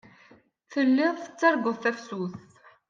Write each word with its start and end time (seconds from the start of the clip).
Telliḍ 0.71 1.15
tettarguḍ 1.19 1.77
tafsut. 1.79 2.35